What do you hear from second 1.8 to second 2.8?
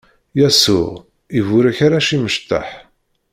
arrac imecṭaḥ.